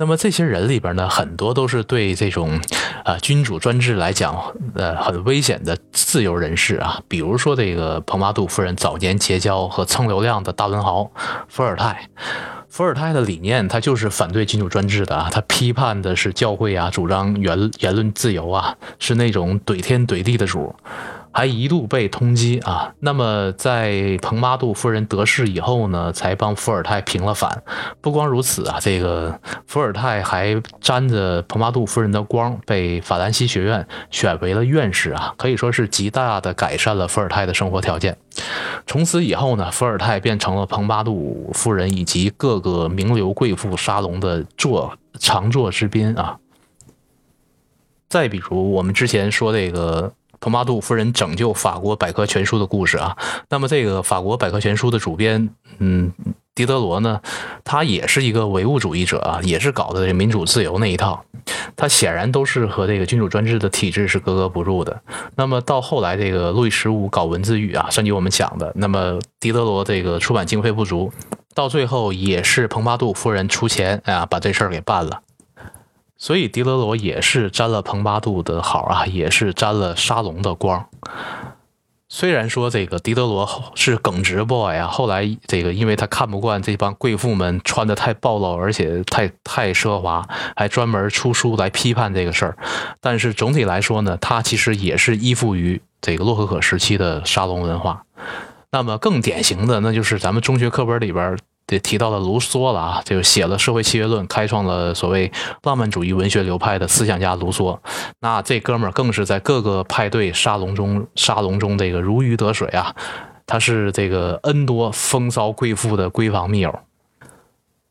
[0.00, 2.58] 那么这些人里边呢，很多都是对这种
[3.04, 4.40] 啊君主专制来讲
[4.74, 11.10] 呃很危险的自由人士啊，比如说这个蓬巴杜夫人早年结交和蹭流量的大文豪
[11.48, 12.08] 伏尔泰。
[12.68, 20.72] 伏尔泰的理念，他就是反对君主专制的啊，他批判的是教会啊，主张言言论自由啊，是那种怼天怼地的主。
[21.38, 22.92] 还一度被通缉啊！
[22.98, 27.62] 那么在蓬巴杜夫人得势以后呢，才帮伏尔泰平了反。
[28.00, 38.16] 不光如此啊，这个伏尔泰还沾着蓬巴杜夫人的光，被法兰西学院选为了院士啊，可以说是极大的改善了伏尔泰的生活条件。
[38.84, 46.36] 从此以后呢，伏尔泰变成了蓬巴杜夫人以及各个名流贵妇沙龙的坐常坐之宾啊。
[48.08, 50.12] 再比如我们之前说这个。
[50.40, 53.16] 蓬巴杜夫人拯救法国百科全书的故事啊，
[53.48, 55.48] 那么这个法国百科全书的主编，
[55.78, 56.12] 嗯，
[56.54, 57.20] 狄德罗呢，
[57.64, 61.24] 他也是一个唯物主义者啊，也是搞的这民主自由那一套，
[61.76, 65.00] 他显然都是和这个君主专制的体制是格格不入的。
[65.36, 71.12] 那么到后来这个路易十五搞文字狱啊，上集我们讲的，那么狄德罗这个出版经费不足，
[71.54, 75.20] 到最后也是蓬巴杜夫人出钱啊，把这事儿给办了。
[76.18, 80.88] 所以狄德罗也是沾了蓬巴杜的好啊，也是沾了沙龙的光。
[82.10, 90.26] 虽然说这个狄德罗是耿直 boy 啊，后来这个因为他看不惯这帮贵妇们穿的太暴露，而且太太奢华，
[90.56, 92.56] 还专门出书来批判这个事儿。
[93.00, 98.02] 但是总体来说呢，他其实也是依附于这个洛可可时期的沙龙文化。
[98.72, 101.38] 那么更典型的，那就是咱们中学课本里边。
[101.68, 105.30] 这提到了卢梭了啊，就写了《社会契约论》，开创了所谓
[105.64, 107.78] 浪漫主义文学流派的思想家卢梭。
[108.20, 112.96] 那这哥们儿更是在各个派对沙龙中沙龙中这个如鱼得水啊，
[113.46, 116.74] 他是这个 N 多风骚贵妇的闺房密友。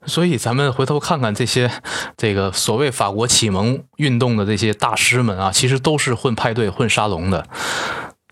[0.08, 1.70] 所以咱们回头看看这些
[2.18, 7.46] 这个所谓法国启蒙运动的这些大师们啊，其实都是混派对、混沙龙的。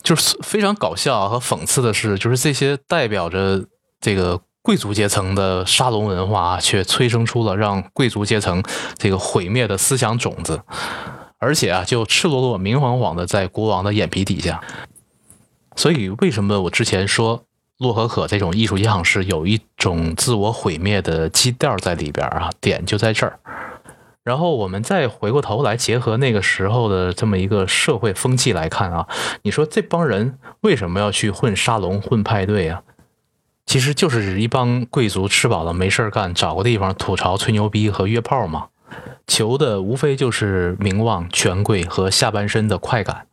[0.01, 3.63] 就是非常搞笑和讽刺的是，就是这些代表着
[4.01, 4.41] 这个。
[4.65, 8.63] 贵族阶层的沙龙文化却催生出了让贵族阶层
[8.97, 10.59] 这个毁灭的思想种子，
[11.37, 14.59] 而且啊，就赤裸裸、明晃晃的在国王的眼皮底下。
[15.75, 17.43] 所以，为什么我之前说
[17.77, 22.49] 洛可可这种艺术样式有一种自我毁灭的基调在里边啊？
[22.59, 23.39] 点就在这儿。
[24.23, 29.07] 然后我们再回过头来，结合那个时候的这么一个社会风气来看啊，
[29.43, 32.81] 你说这帮人为什么要去混沙龙、混派对啊？
[33.65, 38.67] 其实就是一帮贵族吃饱了没事干，找个地方吐槽、吹牛逼和约炮嘛，
[39.27, 43.25] 求的无非就是名望、权贵和下半身的快感。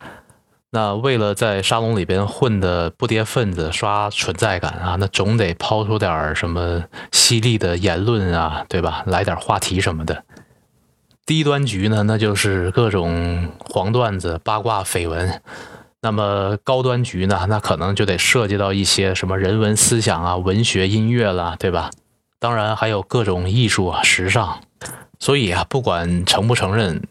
[0.71, 9.03] 那为了在沙龙里边混的不跌份子、刷存在感啊，那总得抛出点什么犀利的言论啊，对吧？
[9.07, 10.25] 来点话题什么的。
[11.27, 15.43] 低端局呢，那就是各种黄段子、八卦、绯闻。
[16.05, 17.47] 那么高端局呢？
[17.49, 21.91] 那可能就得涉及到一些什么人文思想啊、文学、音乐了，对吧？
[22.41, 24.61] 当然还有各种艺术啊、时尚。
[25.21, 27.07] 所以啊，不管承不承认，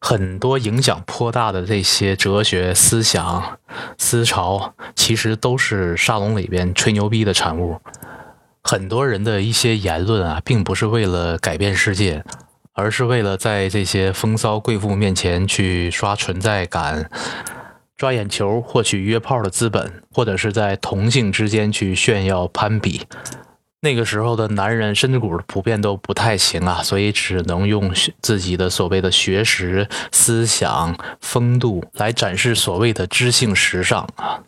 [0.00, 3.58] 很多影响颇大的这些哲学思想
[3.98, 7.80] 思潮，其实都是沙龙里边吹牛逼的产物。
[8.62, 12.24] 很多人的一些言论啊，并不是为了改变世界，
[12.72, 17.10] 而是为了在这些风骚贵妇面前去刷存在感、
[17.96, 23.02] 抓眼球、获取约炮的资本，或者是在同性之间去炫耀攀比。
[23.80, 34.40] 那个时候的男人身子骨普遍都不太行啊，所以只能用自己的所谓的学识、思想、风度来展示所谓的知性时尚啊。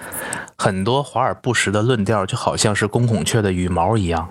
[0.56, 4.30] 很多华而不实的论调就好像是公孔雀的羽毛一样。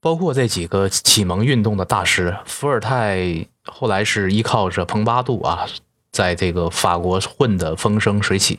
[0.00, 5.66] 包括这几个启蒙运动的大师，伏尔泰后来是依靠着蓬巴杜啊，
[6.14, 8.56] 在这个法国混得风生水起，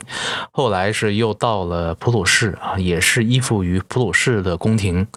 [0.52, 5.08] 后来是又到了普鲁士啊，也是依附于普鲁士的宫廷。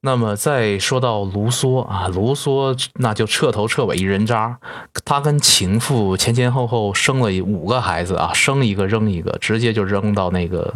[0.00, 4.56] 那么再说到卢梭啊，卢梭那就彻头彻尾一人渣，
[5.04, 10.72] 他跟情妇前前后后生了五个孩子啊，生一个扔一个，直接就扔到那个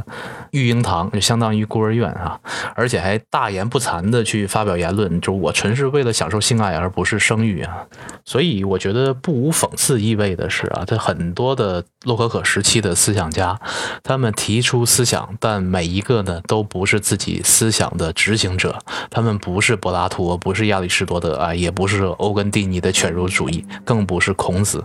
[0.51, 2.37] 育婴堂，就相当于孤儿院啊，
[2.75, 7.87] 而且还大言不惭的去发表言论，就我纯是为了享受性爱而不是生育啊。
[8.25, 13.57] 所以我觉得不无讽刺意味的是啊，在很多的洛可可时期的思想家，
[14.03, 18.77] 他们提出思想，但每一个呢都不是自己思想的执行者。
[19.13, 24.83] 他们不是柏拉图，不是亚里士多德啊，也不是欧根蒂尼的犬儒主义，更不是孔子。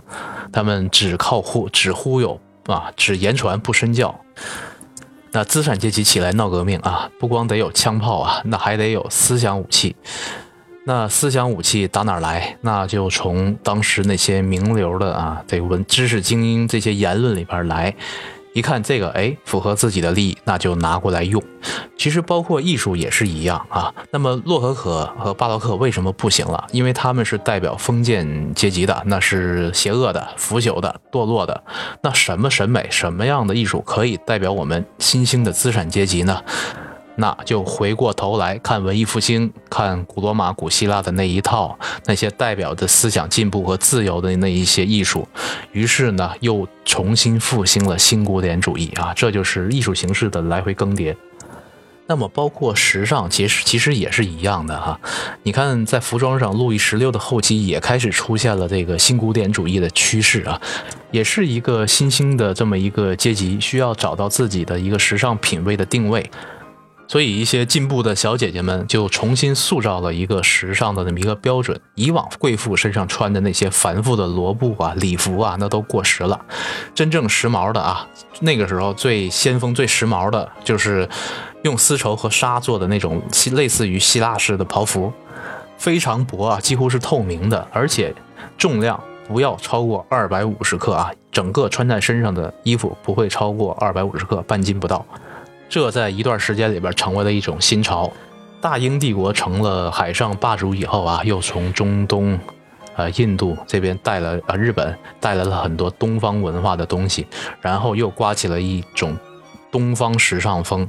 [0.52, 4.14] 他们只靠忽，只忽悠啊，只言传不身教。
[5.32, 9.96] 那资产阶级起来闹革命啊，不光得有枪炮啊，那还得有思想武器。
[10.84, 12.56] 那思想武器打哪来？
[12.60, 17.94] 那就从当时那些名流的啊，这个文知识精英这些言论里边来。
[18.58, 21.40] 一看这个，哎，符合自己的利益，那就拿过来用。
[21.96, 23.94] 其实包括艺术也是一样啊。
[24.10, 26.66] 那么洛可可和巴洛克为什么不行了？
[26.72, 31.62] 因为他们是代表封建阶级的，那是邪恶的、腐朽的、堕落的。
[32.02, 36.42] 那什么审美、什么样的艺术可以代表我们新兴的资产阶级呢？
[37.20, 45.26] 那就回过头来看文艺复兴，看古罗马、古希腊的那一套，那些代表着思想进步和自由的那一些艺术，
[45.72, 51.16] 于是呢，又重新复兴了新古典主义啊，这就是艺术形式的来回更迭。
[52.06, 54.98] 那么，包括时尚，其实其实也是一样的哈。
[55.42, 60.58] 你看，在服装上，路易十六的后期也开始出现了这个新古典主义的趋势啊，
[61.10, 66.30] 也是一个新兴的这么一个阶级，需要找到自己的一个时尚品味的定位。
[67.10, 71.80] 所以，一些进步的小姐姐们就重新塑造了一个时尚的那么一个标准。
[71.94, 76.38] 以往贵妇身上穿的那些繁复的罗布啊、礼服啊，那都过时了。
[76.94, 78.06] 真正时髦的啊，
[78.40, 81.08] 那个时候最先锋、最时髦的就是
[81.62, 85.10] 用丝绸和纱做的那种类似于希腊式的袍服，
[85.78, 88.14] 非常薄啊，几乎是透明的，而且
[88.58, 95.02] 重量不要超过二百五十克啊，整个穿在身上的衣服不会超过二百五十克，半斤不到。
[95.68, 98.10] 这在一段时间里边成为了一种新潮。
[98.60, 102.38] 大英帝国成了海上霸主以后啊，又从中东、
[102.96, 107.26] 呃印度这边带了啊日本带来了很多东方文化的东西，
[107.60, 109.16] 然后又刮起了一种
[109.70, 110.88] 东方时尚风。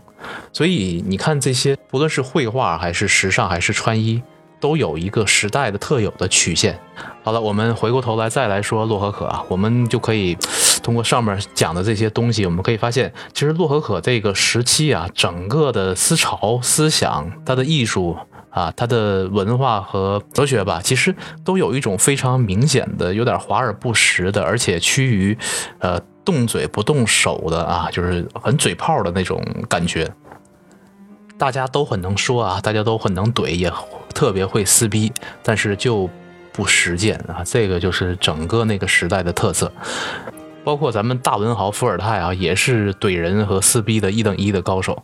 [0.51, 4.21] 所以你看这些，不论是绘画还是时尚还是穿衣。
[4.61, 6.77] 都有一个时代的特有的曲线。
[7.23, 10.37] 好了，我们回过头来再来说洛可可啊，我们就可以
[10.89, 18.17] 通过上面讲的这些东西，我们可以发现，其实洛可可这个时期啊，整个的思潮、思想、它的艺术
[18.49, 25.38] 啊、它的文化和哲学吧，其实都有一种非常明显的、有点华而不实的，而且趋于
[25.78, 29.39] 呃动嘴不动手的啊，就是很嘴炮的那种
[29.70, 30.11] 感觉。
[31.38, 33.72] 大家都很能说啊，大家都很能怼，也
[34.16, 35.13] 特别会撕逼，
[35.43, 36.09] 但是就
[36.51, 37.43] 不实践啊。
[37.45, 39.72] 这个就是整个那个时代的特色。
[40.64, 45.01] 包括咱们大文豪伏尔泰啊，也是怼人和撕逼的一等一的高手。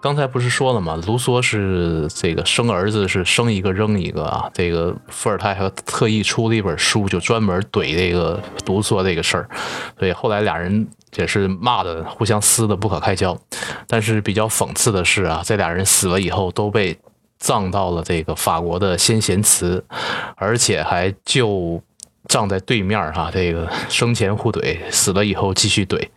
[0.00, 0.94] 刚才不是说了吗？
[1.08, 4.48] 卢梭是这个生儿子是生一个扔一个啊。
[4.54, 9.48] 这个伏尔泰还特意出了一本书，就专门怼这个卢梭这个事儿。
[9.98, 13.36] 所以后来俩人也是骂的互相撕的不可开交。
[13.88, 16.96] 但是比较讽刺的是啊，这俩人死了以后都被
[17.40, 19.84] 葬到了这个法国的先贤祠，
[20.36, 21.82] 而且还就
[22.28, 23.30] 葬在对面哈。
[23.32, 26.08] 这个生前互怼，死了以后继续怼。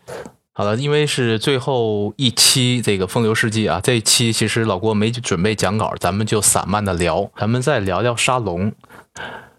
[0.53, 7.31] 好了，因为是最后一期这个风流世纪啊，这一期其实老郭没准备讲稿，咱们就散漫的聊。
[7.37, 8.73] 咱们再聊聊沙龙。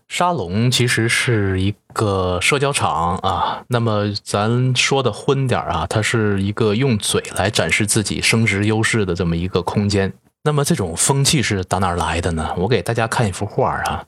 [0.07, 10.13] 沙龙其实是一个社交场啊，那么咱说的荤点啊，它是一个用嘴来展示自己升值优势的这么一个空间。
[10.45, 12.53] 那么这种风气是打哪儿来的呢？
[12.57, 14.05] 我给大家看一幅画啊。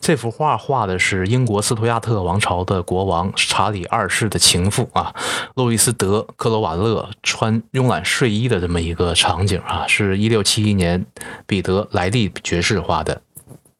[0.00, 5.14] 这幅画画的是英国斯图亚特王朝的国王查理二世的情妇啊，
[5.54, 11.06] 路易斯德克罗瓦勒穿慵懒睡衣的这么一个场景啊，是一六七一年
[11.46, 13.22] 彼得莱利爵士画的。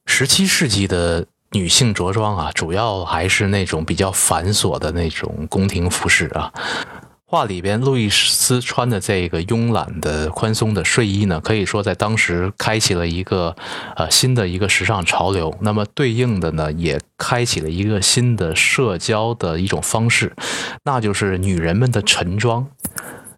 [0.05, 6.53] 十七世纪的女性着装啊，主要还是那种比较繁琐的那种宫廷服饰啊。
[7.31, 13.55] 画里边，路易斯穿的这个慵懒的、宽松的睡衣呢，可以说在当时开启了一个
[13.95, 15.55] 呃新的一个时尚潮流。
[15.61, 20.35] 那么对应的呢，也开启了一个新的社交的一种方式，
[20.83, 22.67] 那就是女人们的晨装。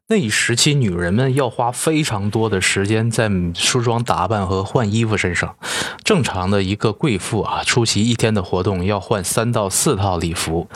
[0.07, 5.55] 那一时期，女人们要花非常多的时间在梳妆打扮和换衣服身上。
[6.03, 10.67] 正常的一个贵妇啊，出席一天的活动要换三到四套礼服，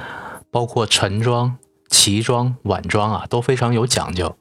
[0.51, 1.57] 包括晨装。
[1.89, 4.35] 旗装、晚装啊都非常有讲究。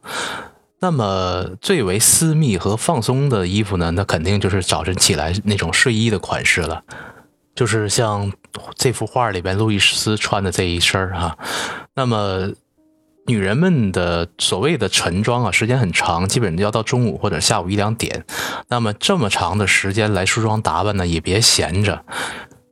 [0.78, 3.90] 那么最为私密和放松的衣服呢？
[3.92, 6.82] 那肯定就是早晨起来那种睡衣的款式了。
[7.55, 8.30] 就是像
[8.74, 11.38] 这幅画里边路易斯穿的这一身儿哈。
[11.94, 12.51] 那么
[13.26, 18.26] 女人们的所谓的晨装啊，时间很长，基本要到中午或者下午一两点。
[18.68, 22.05] 那么这么长的时间来梳妆打扮呢，也别闲着。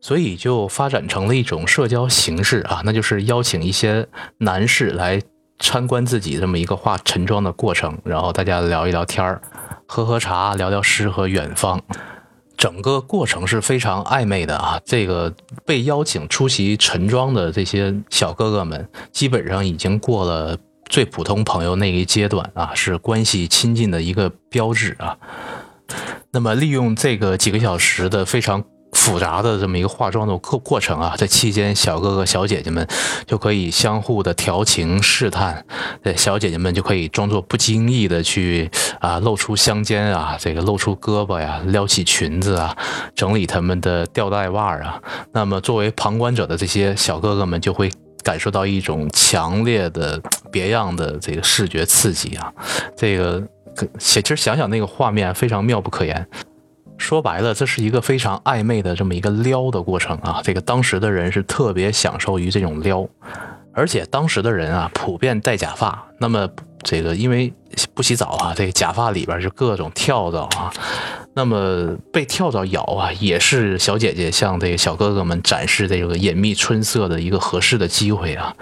[0.05, 5.19] 所以就发展成了一种社交形式啊，那就是邀请一些男士来
[5.59, 9.41] 参观自己这么一个画晨装的过程，然后大家聊一聊天儿，
[9.87, 11.81] 喝喝茶，聊聊诗和远方。
[12.55, 14.79] 整个过程是非常暧昧的啊。
[14.85, 15.33] 这个
[15.65, 20.55] 被邀请出席晨装的这些小哥哥们，基本上已经过了
[20.91, 25.17] 最普通朋友那一阶段啊，是关系亲近的一个标志啊。
[26.31, 28.63] 那么利用这个几个小时的非常。
[29.05, 32.89] 复杂的这么一个化妆的过过程啊，在期间，小哥哥小姐姐们
[33.27, 35.63] 就可以相互的调情试探，
[36.03, 42.75] 对小姐姐们就可以装作不经意的去啊露出香肩啊，这个露出胳膊呀，撩起裙子啊，
[43.15, 44.99] 整理他们的吊带袜啊。
[45.33, 47.91] 那么作为旁观者的这些小哥哥们就会
[48.23, 50.19] 感受到一种强烈的
[50.51, 52.51] 别样的这个视觉刺激啊，
[52.97, 53.43] 这个
[53.99, 56.27] 其实想想那个画面非常妙不可言。
[56.97, 60.41] 说白了，这是一个非常暧昧的这么一个撩的过程啊！
[60.43, 63.07] 这个当时的人是特别享受于这种撩，
[63.73, 66.03] 而且当时的人啊，普遍戴假发。
[66.19, 66.49] 那么
[66.83, 67.53] 这个因为
[67.93, 70.73] 不洗澡啊，这个假发里边就各种跳蚤啊。
[71.35, 78.55] 那么被跳蚤咬啊，也是小姐姐向这个小哥哥们展示这个隐秘春色的一个合适的机会啊。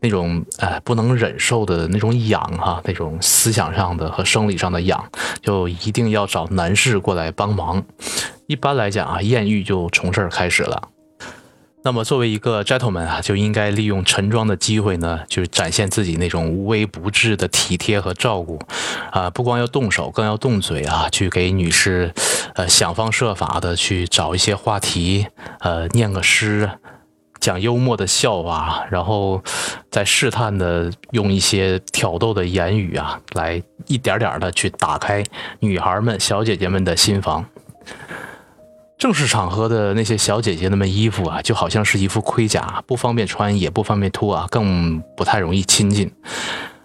[0.00, 5.02] 那种呃不能忍受的那种痒哈，那种思想上的和生理上的痒，
[5.40, 7.82] 就一定要找男士过来帮忙。
[8.46, 10.88] 一般来讲啊，艳遇就从这儿开始了。
[11.86, 18.58] 那么，作为一个 gentleman 啊，就应该利用晨装的机会呢，就是展现自己那种无微不至的体贴和照顾，
[19.12, 22.12] 啊，不光要动手，更要动嘴啊，去给女士，
[22.56, 25.28] 呃，想方设法的去找一些话题，
[25.60, 26.68] 呃，念个诗，
[27.38, 29.40] 讲幽默的笑话，然后
[29.88, 35.22] 再试探的用一些挑逗的言语啊，来一点点的去打开
[35.60, 37.46] 女孩们、小姐姐们的心房。
[38.98, 46.10] 正式场合的那些小姐姐那衣服啊，就好像是一副盔甲，不方便穿，也不方便脱啊，更不太容易亲近。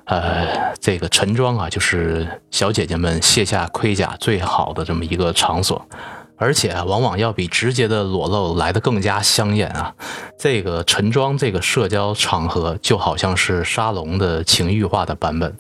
[0.04, 5.88] 呃，这个晨装啊，就是小姐姐们卸下盔甲最好的这么一个场所，
[6.36, 9.94] 而且往往要比直接的裸露来的更加香艳啊。
[10.38, 15.56] 这个晨装这个社交场合，就好像是沙龙的情欲化的版本。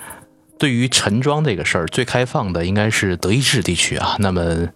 [0.59, 4.17] 对于晨装这个事儿，最开放的应该是德意志地区啊。
[4.19, 4.67] 那么。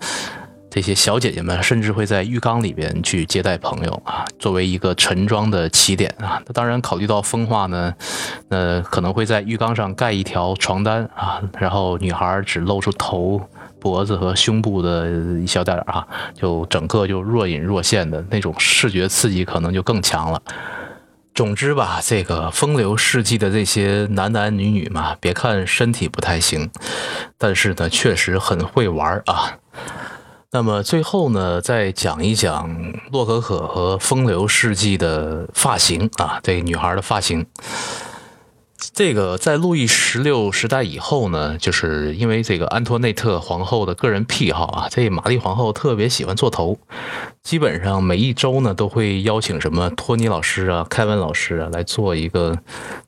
[0.75, 6.43] 这些小姐姐们甚至会在浴缸里边去接待朋友啊，作为一个晨装的起点啊。
[6.45, 7.95] 那当然考虑到风化呢，
[8.49, 13.41] 呃，可能会在浴缸上盖一条床单啊，然后女孩只露出头、
[13.79, 15.09] 脖子和胸部的
[15.39, 20.41] 一小点儿啊，就整个就若隐若现的那种视觉刺激可能就更强了。
[21.33, 26.69] 总之吧，这个风流世纪的这些男男女女嘛，别看身体不太行，
[27.37, 29.57] 但是呢，确实很会玩儿啊。
[30.51, 37.45] 那么最后呢，再讲一讲洛可可和风流世纪的发型啊，这女孩的发型。
[38.93, 46.77] 这个在路易十六时代以后呢，就是因为这个安托内特皇后的个人癖好啊，这玛丽皇后特别喜欢做头，
[47.43, 52.57] 基本上每一周呢都会邀请什么托尼老师啊、凯文老师啊来做一个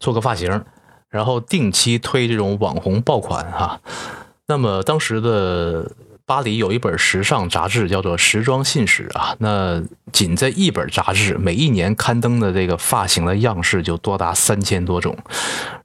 [0.02, 0.66] 做个发型，
[1.10, 3.80] 然后定期推这种网红爆款哈。
[4.48, 5.90] 那么当时的。
[6.28, 9.34] 巴黎有一本时尚杂志，叫做《时装信使》啊。
[9.40, 15.18] 那仅这一本杂志，每一年刊登的这个发型的样式就多达三千多种，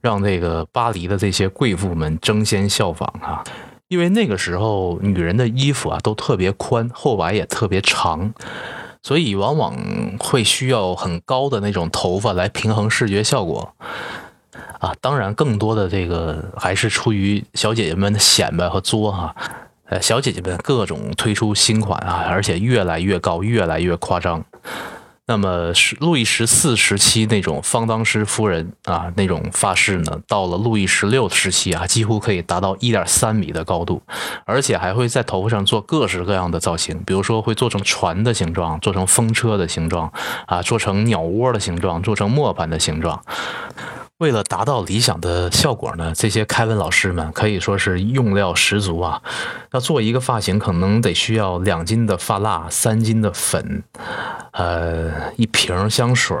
[0.01, 3.41] 让这个巴黎的这些贵妇们争先效仿啊。
[3.87, 8.33] 因为那个时候女人的衣服啊都特别宽，后摆也特别长。
[9.01, 9.77] 所以往往
[10.19, 13.73] 会需要很高的那种头发来平衡视觉效果。
[14.79, 19.33] 啊，当然，更多的这个还是出于小姐姐们的显摆和作哈。
[19.85, 24.43] 呃，小姐姐们各种推出新款啊，而且越来越高，越来越夸张。
[25.25, 34.01] 那么是路易十四时期那种方当师夫人啊那种发饰呢，到了路易十六时期啊，几乎可以达到一点三米的高度，
[34.45, 40.11] 而且还会在头发上做各式各样的造型，比如说会做成船的形状，做成风车的形状，
[40.47, 43.23] 啊，做成鸟窝的形状，做成磨盘的形状。
[44.19, 49.21] 为了达到理想的效果呢，这些凯文老师们可以说是用料十足啊。
[49.73, 53.83] 要做一个发型，可能得需要两斤的发蜡、三斤的粉，
[54.51, 56.37] 呃，一瓶香水，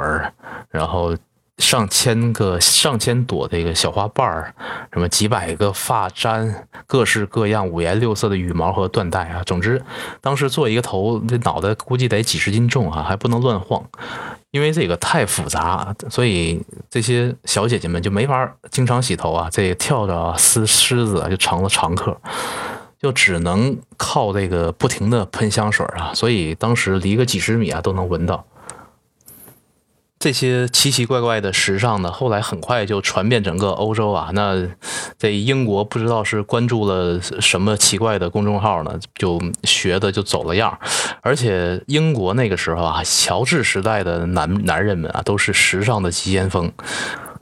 [0.69, 1.15] 然后
[1.57, 4.53] 上千个、上千朵这个小花瓣，
[4.91, 9.41] 什么几百个发簪，各式各样、五颜六色的羽毛和缎带啊。
[9.45, 9.81] 总之，
[10.19, 13.83] 当时做一个头，这脑袋估计得几十斤重啊，还不能乱晃。
[14.51, 19.49] 因为这个太复杂，所以这些小姐姐们就没法经常洗头啊。
[19.51, 22.15] 这跳蚤、狮狮子就成了常客，
[22.99, 26.11] 就只能靠这个不停的喷香水啊。
[26.13, 28.45] 所以当时离个几十米啊都能闻到。
[30.23, 34.29] 这些奇奇怪怪的时尚呢，后来很快就传遍整个欧洲啊。
[34.31, 34.55] 那
[35.17, 40.79] 在英国不知道是关注了什么奇怪的公众号呢，就学的就走了样。
[41.19, 46.71] 而且英国那个时候啊，乔治时代的男男人们啊，都是时尚的急先锋。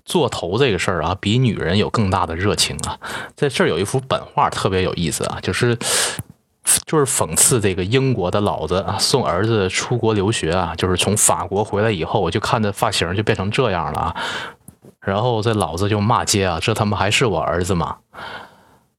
[0.03, 2.97] 做头这个事儿啊，比女人有更大的热情啊。
[3.35, 5.77] 在这儿有一幅本画特别有意思啊，就是。
[6.85, 14.15] 就是讽刺这个英国的老子啊，送儿子出国留学啊，就是从法国回来以后，我就看这发型就变成这样了啊。
[14.99, 17.97] 然后这老子就骂街啊，这他妈还是我儿子吗？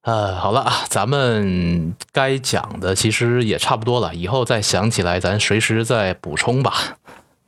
[0.02, 6.74] 呃，好了，咱们该讲的其实也差不多了，以后再想起来咱随时再补充吧。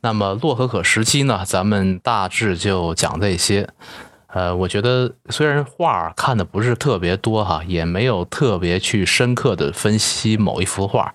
[0.01, 3.67] 那么洛可可时期呢，咱们大致就讲这些。
[4.35, 11.13] 呃，我觉得虽然画看的不是特别多哈，也没有特别去深刻的分析某一幅画，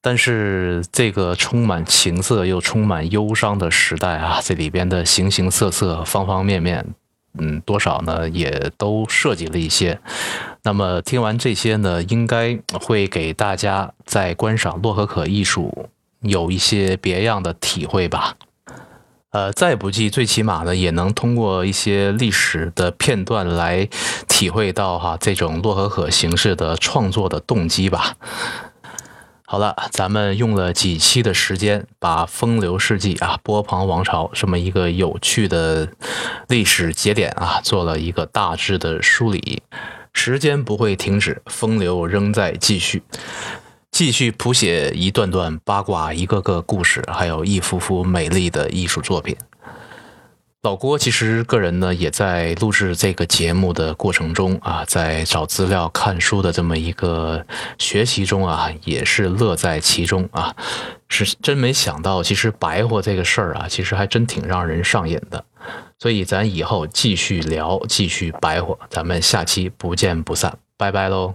[0.00, 6.84] 但是这个充满情色又充满忧伤的时代啊，这里边的形形色色、方方面面，
[7.38, 10.00] 嗯，多少呢也都涉及了一些。
[10.64, 15.88] 那么听完这些呢，应该会给大家在观赏洛可可艺术
[16.22, 18.34] 有一些别样的体会吧。
[19.32, 23.88] 呃，再不济，最起码呢，也能通过一些历史的片段来
[24.28, 28.14] 体会到哈这种洛可可形式的创作的动机吧。
[29.46, 35.88] 好了，咱们用了几期的时间，把风流世纪啊、波旁王朝这么一个有趣的
[36.48, 39.62] 历史节点啊，做了一个大致的梳理。
[40.12, 43.02] 时间不会停止，风流仍在继续。
[43.92, 49.36] 继续谱写一段段八卦，一个个故事，还有一幅幅美丽的艺术作品。
[50.62, 57.44] 老郭其实个人呢，也在录制这个节目的过程中啊，在找资料、看书的这么一个
[57.78, 60.56] 学习中啊，也是乐在其中啊。
[61.08, 65.44] 是真没想到，其实白活这个事儿啊，其实还真挺让人上瘾的。
[65.98, 71.34] 所以咱以后继续聊，继续白活，咱们下期不见不散，拜拜喽。